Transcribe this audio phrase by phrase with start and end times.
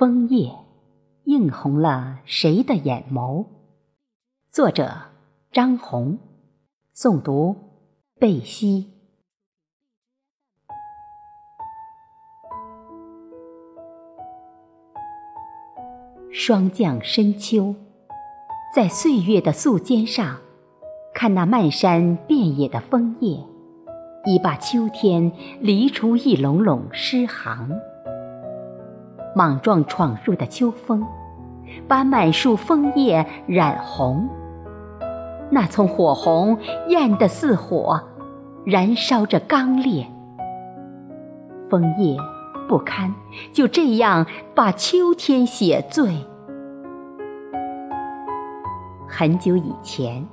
[0.00, 0.50] 枫叶
[1.24, 3.44] 映红了谁的眼眸？
[4.50, 4.90] 作者：
[5.52, 6.18] 张红，
[6.96, 7.54] 诵读：
[8.18, 8.94] 贝西。
[16.32, 17.74] 霜降深秋，
[18.74, 20.38] 在岁月的素笺上，
[21.12, 23.44] 看那漫山遍野的枫叶，
[24.24, 25.30] 已把秋天
[25.60, 27.78] 犁出一垄垄诗行。
[29.34, 31.06] 莽撞闯入的秋风，
[31.86, 34.28] 把满树枫叶染红。
[35.50, 38.00] 那丛火红艳得似火，
[38.64, 40.06] 燃烧着刚烈。
[41.68, 42.16] 枫叶
[42.68, 43.14] 不堪
[43.52, 46.08] 就这样把秋天写醉。
[49.08, 50.24] 很久以前，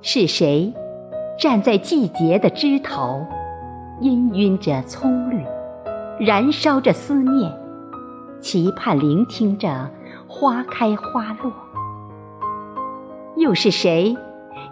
[0.00, 0.72] 是谁
[1.38, 3.26] 站在季节的枝头，
[4.00, 5.44] 氤氲着葱绿，
[6.18, 7.59] 燃烧着思念？
[8.40, 9.90] 期盼聆听着
[10.26, 11.52] 花开花落，
[13.36, 14.16] 又是谁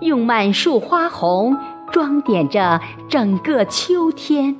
[0.00, 1.56] 用满树花红
[1.90, 4.56] 装点着整个秋天？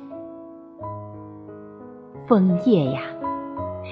[2.27, 3.01] 枫叶呀，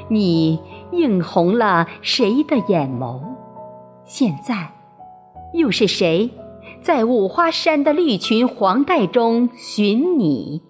[0.08, 0.60] 你
[0.92, 3.20] 映红了谁的眼眸？
[4.06, 4.72] 现在，
[5.54, 6.30] 又是谁
[6.82, 10.62] 在五花山的绿群黄带中寻你？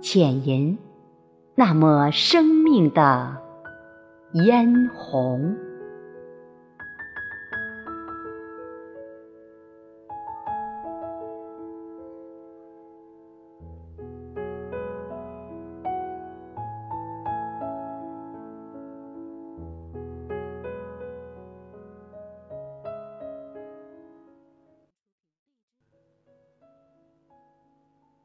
[0.00, 0.78] 浅吟。
[1.56, 3.36] 那么，生映的
[4.32, 5.56] 嫣红。